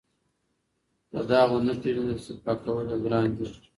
[1.11, 3.47] که داغ ونه پېژندل سي پاکول یې ګران دي.